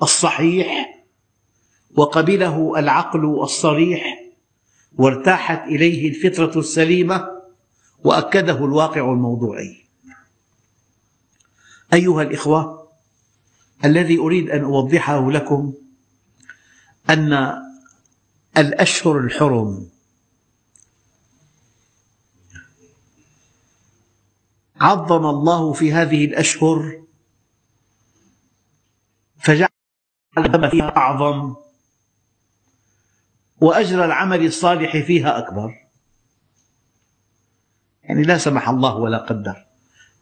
[0.02, 1.04] الصحيح
[1.96, 4.24] وقبله العقل الصريح
[4.98, 7.30] وارتاحت إليه الفطرة السليمة
[8.04, 9.88] وأكده الواقع الموضوعي.
[11.94, 12.88] أيها الإخوة
[13.86, 15.74] الذي أريد أن أوضحه لكم
[17.10, 17.54] أن
[18.58, 19.90] الأشهر الحرم
[24.82, 27.04] عظم الله في هذه الأشهر.
[29.40, 29.70] فجعل
[30.72, 31.56] فيها أعظم.
[33.62, 35.88] وأجر العمل الصالح فيها أكبر.
[38.04, 39.66] يعني لا سمح الله ولا قدر.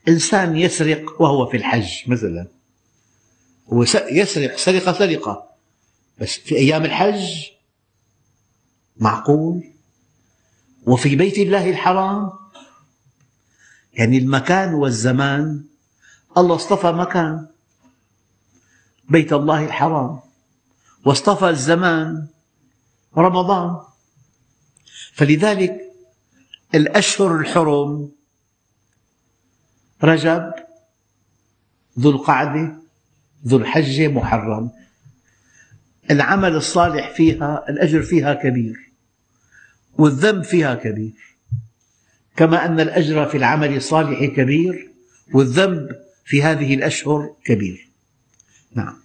[0.07, 2.47] إنسان يسرق وهو في الحج مثلا.
[3.73, 5.49] هو يسرق سرقة سرقة.
[6.19, 7.49] بس في أيام الحج
[8.97, 9.63] معقول.
[10.87, 12.44] وفي بيت الله الحرام
[13.95, 15.63] يعني المكان والزمان
[16.37, 17.47] الله اصطفى مكان.
[19.09, 20.19] بيت الله الحرام.
[21.05, 22.27] واصطفى الزمان
[23.17, 23.81] رمضان.
[25.13, 25.81] فلذلك
[26.75, 28.11] الأشهر الحرم
[30.03, 30.53] رجب
[31.99, 32.77] ذو القعدة
[33.47, 34.71] ذو الحجة محرم.
[36.11, 38.91] العمل الصالح فيها الأجر فيها كبير.
[39.97, 41.34] والذنب فيها كبير.
[42.35, 44.91] كما أن الأجر في العمل الصالح كبير
[45.33, 45.89] والذنب
[46.25, 47.89] في هذه الأشهر كبير.
[48.73, 48.97] نعم.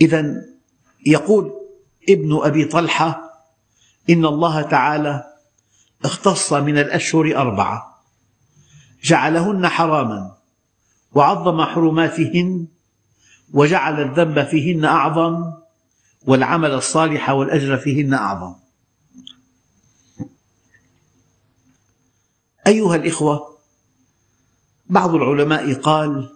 [0.00, 0.42] إذا
[1.06, 1.52] يقول
[2.08, 3.32] ابن أبي طلحة
[4.10, 5.24] إن الله تعالى
[6.04, 8.02] اختص من الأشهر أربعة.
[9.02, 10.36] جعلهن حراما
[11.12, 12.66] وعظم حرماتهن
[13.52, 15.52] وجعل الذنب فيهن أعظم
[16.26, 18.61] والعمل الصالح والأجر فيهن أعظم.
[22.66, 23.58] أيها الإخوة
[24.86, 26.30] بعض العلماء قال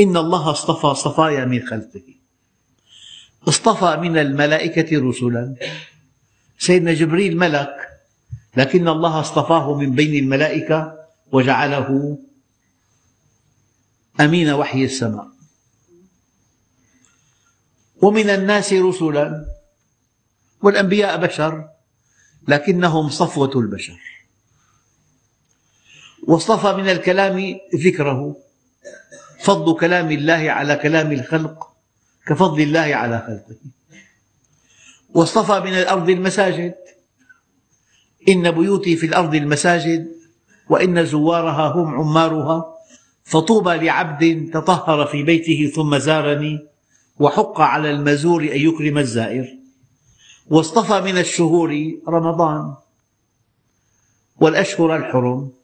[0.00, 2.14] إن الله اصطفى صفايا من خلقه.
[3.48, 5.56] اصطفى من الملائكة رسلا.
[6.58, 7.88] سيدنا جبريل ملك
[8.56, 10.98] لكن الله اصطفاه من بين الملائكة
[11.32, 12.18] وجعله
[14.20, 15.28] أمين وحي السماء.
[18.02, 19.46] ومن الناس رسلا
[20.62, 21.68] والأنبياء بشر
[22.48, 24.11] لكنهم صفوة البشر.
[26.22, 28.36] واصطفى من الكلام ذكره.
[29.40, 31.68] فضل كلام الله على كلام الخلق
[32.26, 33.60] كفضل الله على خلقه.
[35.14, 36.74] واصطفى من الأرض المساجد.
[38.28, 40.12] إن بيوتي في الأرض المساجد
[40.68, 42.74] وإن زوارها هم عمارها.
[43.24, 46.66] فطوبى لعبد تطهر في بيته ثم زارني
[47.18, 49.58] وحق على المزور أن يكرم الزائر.
[50.50, 52.74] واصطفى من الشهور رمضان
[54.40, 55.61] والأشهر الحرم.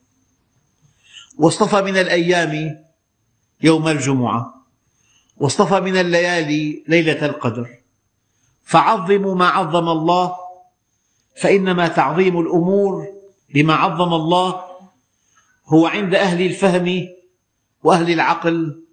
[1.39, 2.85] واصطفى من الأيام
[3.63, 4.55] يوم الجمعة
[5.37, 7.79] واصطفى من الليالي ليلة القدر.
[8.65, 10.37] فعظموا ما عظم الله
[11.41, 13.07] فإنما تعظيم الأمور
[13.55, 14.65] بما عظم الله
[15.67, 17.09] هو عند أهل الفهم
[17.83, 18.85] وأهل العقل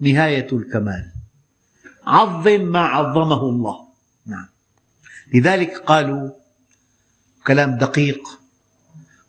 [0.00, 1.12] نهاية الكمال.
[2.06, 3.88] عظم ما عظمه الله.
[4.26, 4.46] نعم.
[5.34, 6.30] لذلك قالوا
[7.46, 8.28] كلام دقيق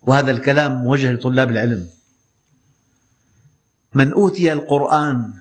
[0.01, 1.98] وهذا الكلام موجه لطلاب العلم.
[3.93, 5.33] من أوتي القرآن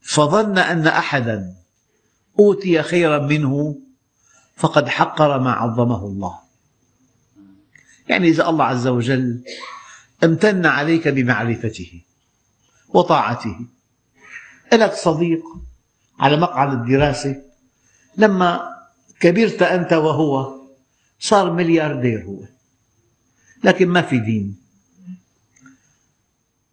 [0.00, 1.54] فظن أن أحدا
[2.38, 3.78] أوتي خيرا منه
[4.56, 6.38] فقد حقر ما عظمه الله.
[8.08, 9.44] يعني إذا الله عز وجل
[10.24, 12.02] امتن عليك بمعرفته
[12.88, 13.56] وطاعته.
[14.72, 15.42] لك صديق
[16.18, 17.42] على مقعد الدراسة
[18.16, 18.76] لما
[19.20, 20.54] كبرت أنت وهو
[21.20, 22.40] صار ملياردير هو
[23.64, 24.67] لكن ما في دين.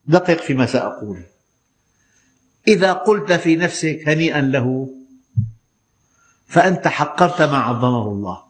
[0.07, 1.21] دقق فيما سأقول.
[2.67, 4.95] إذا قلت في نفسك هنيئا له
[6.47, 8.43] فأنت حقرت ما عظمه الله.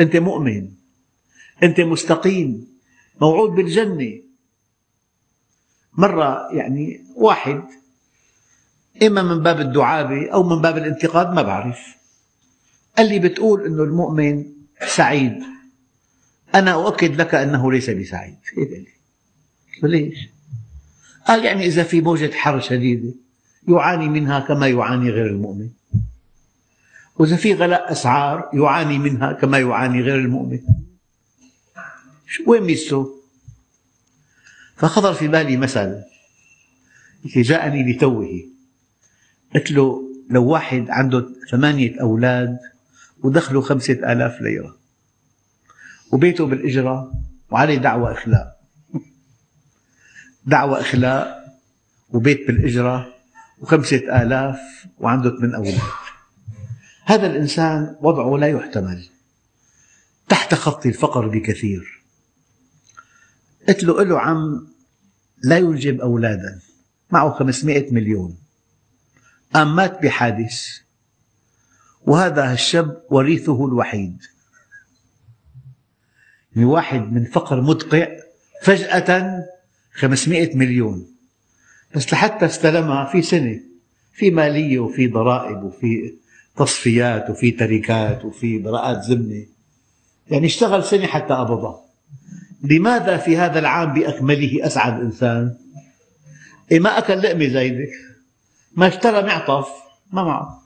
[0.00, 0.70] أنت مؤمن
[1.62, 2.66] أنت مستقيم
[3.20, 4.22] موعود بالجنة.
[5.92, 7.64] مرة يعني واحد
[9.02, 11.96] إما من باب الدعابة أو من باب الانتقاد ما بعرف.
[12.98, 14.52] قال لي بتقول أنه المؤمن
[14.86, 15.42] سعيد.
[16.54, 18.38] أنا أؤكد لك أنه ليس بسعيد.
[19.82, 20.39] ليش؟
[21.26, 23.14] قال يعني إذا في موجة حر شديدة
[23.68, 25.70] يعاني منها كما يعاني غير المؤمن.
[27.16, 30.60] وإذا في غلاء أسعار يعاني منها كما يعاني غير المؤمن.
[32.46, 33.20] وين ميزته؟
[34.76, 36.02] فخطر في بالي مثل
[37.24, 38.28] جاءني لتوه.
[39.54, 42.58] قلت له لو واحد عنده ثمانية أولاد
[43.22, 44.76] ودخله خمسة آلاف ليرة.
[46.12, 47.12] وبيته بالإجرة
[47.50, 48.59] وعليه دعوى إخلاء
[50.46, 51.40] دعوى إخلاء
[52.08, 53.14] وبيت بالإجرة
[53.58, 54.58] وخمسة آلاف
[54.98, 55.80] وعنده ثمان أولاد
[57.04, 59.08] هذا الإنسان وضعه لا يحتمل.
[60.28, 62.02] تحت خط الفقر بكثير.
[63.68, 64.68] قلت له له عم
[65.44, 66.60] لا ينجب أولادا.
[67.10, 68.38] معه 500 مليون.
[69.54, 70.78] قام مات بحادث.
[72.02, 74.22] وهذا الشاب وريثه الوحيد.
[76.56, 78.08] يعني واحد من فقر مدقع
[78.62, 79.40] فجأة
[79.92, 81.06] 500 مليون.
[81.94, 83.60] بس لحتى استلمها في سنة
[84.12, 86.14] في مالية وفي ضرائب وفي
[86.56, 89.46] تصفيات وفي تركات وفي براءات ذمة.
[90.30, 91.80] يعني اشتغل سنة حتى قبضها
[92.62, 95.56] لماذا في هذا العام بأكمله أسعد إنسان؟
[96.72, 97.88] إيه ما أكل لقمة زايدة.
[98.76, 99.68] ما اشترى معطف
[100.12, 100.62] ما معه.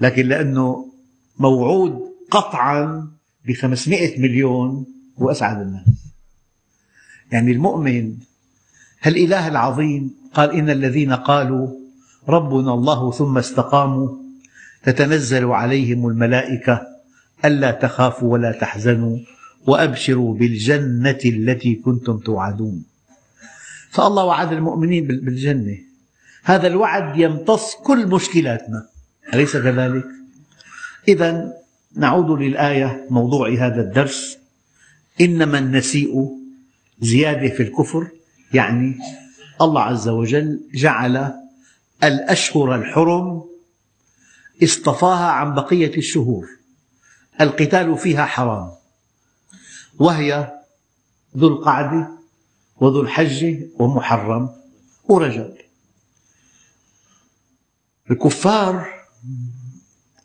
[0.00, 0.92] لكن لأنه
[1.38, 2.00] موعود
[2.30, 3.10] قطعا
[3.44, 4.86] ب 500 مليون
[5.18, 6.07] هو أسعد الناس.
[7.32, 8.14] يعني المؤمن
[9.02, 11.68] هالإله العظيم؟ قال إن الذين قالوا
[12.28, 14.08] ربنا الله ثم استقاموا
[14.82, 16.86] تتنزل عليهم الملائكة
[17.44, 19.18] ألا تخافوا ولا تحزنوا
[19.66, 22.84] وأبشروا بالجنة التي كنتم توعدون.
[23.90, 25.78] فالله وعد المؤمنين بالجنة.
[26.44, 28.86] هذا الوعد يمتص كل مشكلاتنا.
[29.34, 30.04] أليس كذلك؟
[31.08, 31.52] إذا
[31.96, 34.38] نعود للآية موضوع هذا الدرس.
[35.20, 36.37] إنما النسيء
[37.00, 38.08] زيادة في الكفر
[38.54, 38.98] يعني
[39.60, 41.34] الله عز وجل جعل
[42.04, 43.44] الأشهر الحرم
[44.62, 46.48] اصطفاها عن بقية الشهور
[47.40, 48.70] القتال فيها حرام
[49.98, 50.58] وهي
[51.36, 52.10] ذو القعدة
[52.76, 54.50] وذو الحجة ومحرم
[55.08, 55.54] ورجب.
[58.10, 58.86] الكفار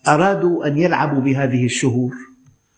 [0.08, 2.16] أرادوا أن يلعبوا بهذه الشهور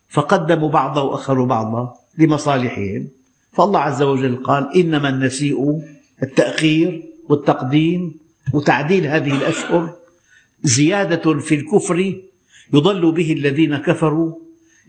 [0.10, 3.08] فقدموا بعضها وأخروا بعضها لمصالحهم.
[3.56, 5.82] فالله عز وجل قال إنما النسيء
[6.24, 8.20] التأخير والتقديم
[8.54, 9.96] وتعديل هذه الأشهر
[10.64, 12.16] زيادة في الكفر
[12.74, 14.36] يضل به الذين كفروا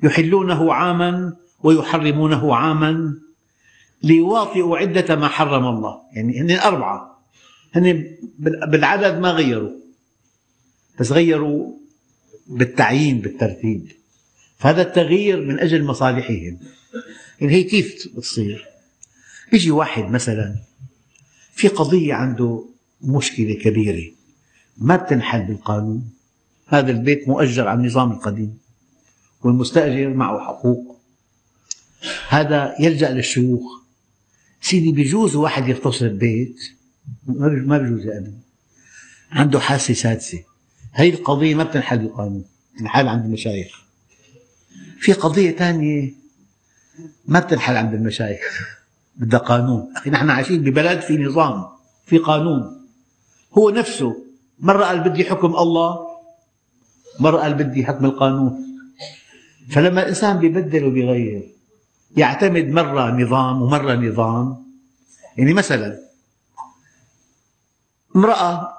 [0.03, 3.15] يحلونه عاما ويحرمونه عاما
[4.03, 6.01] ليواطئوا عدة ما حرم الله.
[6.13, 7.23] يعني هن أربعة.
[7.75, 9.71] هن بالعدد ما غيروا.
[11.01, 11.73] بس غيروا
[12.47, 13.89] بالتعيين بالترتيب.
[14.59, 16.59] فهذا التغيير من أجل مصالحهم.
[17.41, 18.67] يعني هي كيف تصير؟
[19.53, 20.57] يجي واحد مثلا
[21.55, 22.65] في قضية عنده
[23.03, 24.13] مشكلة كبيرة
[24.79, 26.11] ما بتنحل بالقانون.
[26.67, 28.59] هذا البيت مؤجر على النظام القديم
[29.43, 31.01] والمستأجر معه حقوق.
[32.29, 33.63] هذا يلجأ للشيوخ.
[34.61, 36.57] سيدي بيجوز واحد يغتصب بيت؟
[37.27, 38.33] ما بيجوز أبي.
[39.31, 40.43] عنده حاسة سادسة.
[40.93, 42.45] هذه القضية ما بتنحل بالقانون
[42.79, 43.83] تنحل عند المشايخ
[44.99, 46.13] في قضية ثانية
[47.27, 48.77] ما بتنحل عند المشايخ.
[49.17, 49.93] بدها قانون.
[49.97, 51.67] أخي نحن عايشين ببلد في نظام
[52.07, 52.87] في قانون.
[53.59, 54.25] هو نفسه
[54.59, 56.07] مرة قال بدي حكم الله
[57.21, 58.67] مرة قال بدي حكم القانون.
[59.71, 61.53] فلما الإنسان بيبدل وبيغير
[62.17, 64.67] يعتمد مرة نظام ومرة نظام.
[65.37, 65.99] يعني مثلا
[68.17, 68.73] امرأة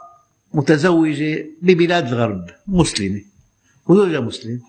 [0.54, 3.22] متزوجة ببلاد الغرب مسلمة.
[3.88, 4.62] وزوجها مسلم.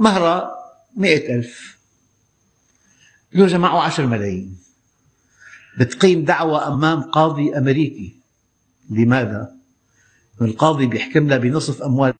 [0.00, 0.54] مهرها
[0.96, 1.79] مئة ألف.
[3.34, 4.58] زوجها معه عشر ملايين.
[5.78, 8.16] بتقيم دعوى أمام قاضي أمريكي.
[8.90, 9.56] لماذا؟
[10.40, 12.14] القاضي بيحكم لها بنصف أموال.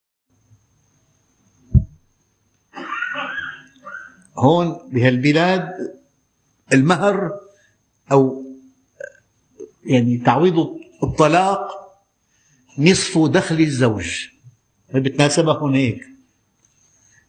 [4.38, 5.72] هون بهالبلاد
[6.72, 7.30] المهر
[8.12, 8.44] أو
[9.84, 11.68] يعني تعويض الطلاق
[12.78, 14.26] نصف دخل الزوج.
[14.94, 16.06] بتناسبها هون هيك.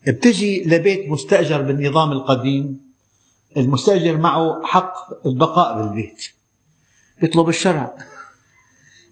[0.07, 2.90] بتجي لبيت مستأجر بالنظام القديم.
[3.57, 6.27] المستأجر معه حق البقاء بالبيت
[7.21, 7.95] يطلب الشرع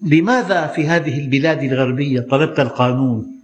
[0.02, 3.40] لماذا في هذه البلاد الغربية طلبت القانون؟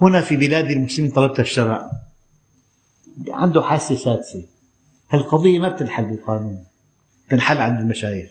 [0.00, 1.90] هنا في بلاد المسلمين طلبت الشرع
[3.28, 4.44] عنده حاسة سادسة.
[5.10, 6.64] هالقضية ما بتنحل بالقانون
[7.30, 8.30] تنحل عند المشايخ.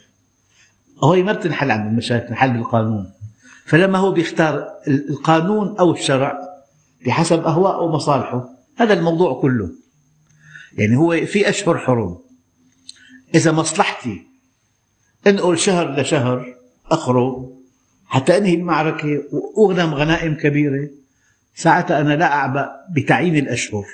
[1.04, 3.12] هي ما بتنحل عند المشايخ تنحل بالقانون.
[3.66, 6.40] فلما هو بيختار القانون أو الشرع
[7.06, 9.70] بحسب أهواءه ومصالحه هذا الموضوع كله.
[10.78, 12.18] يعني هو في أشهر حرم
[13.36, 14.28] إذا مصلحتي
[15.28, 16.56] انقل شهر لشهر
[16.92, 17.50] أخرج
[18.06, 20.90] حتى أنهي المعركة وأغنم غنائم كبيرة
[21.56, 23.86] ساعتها أنا لا أعبأ بتعيين الأشهر.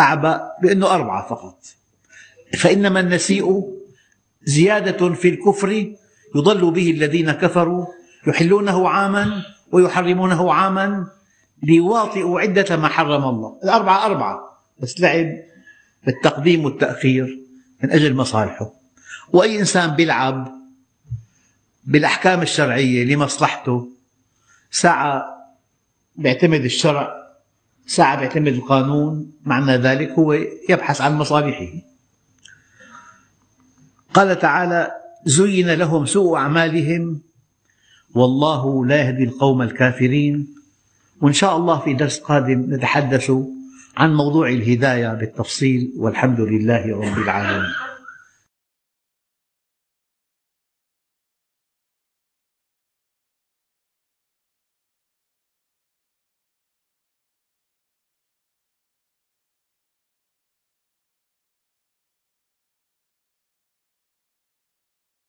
[0.00, 1.58] أعبأ بأنه أربعة فقط.
[2.58, 3.62] فإنما النسيء
[4.42, 5.92] زيادة في الكفر
[6.36, 7.86] يضل به الذين كفروا
[8.26, 9.42] يحلونه عاما
[9.72, 11.06] ويحرمونه عاما
[11.62, 13.58] ليواطئوا عدة ما حرم الله.
[13.64, 14.40] الأربعة أربعة
[14.78, 15.36] بس لعب
[16.06, 17.38] بالتقديم والتأخير
[17.82, 18.72] من أجل مصالحه.
[19.32, 20.60] وأي إنسان بيلعب
[21.84, 23.88] بالأحكام الشرعية لمصلحته
[24.70, 25.24] ساعة
[26.16, 27.20] بيعتمد الشرع
[27.86, 30.32] ساعة بيعتمد القانون معنى ذلك هو
[30.68, 31.72] يبحث عن مصالحه.
[34.14, 34.90] قال تعالى
[35.24, 37.20] زين لهم سوء أعمالهم
[38.14, 40.54] والله لا يهدي القوم الكافرين.
[41.20, 43.32] وإن شاء الله في درس قادم نتحدث
[43.96, 47.70] عن موضوع الهداية بالتفصيل والحمد لله رب العالمين.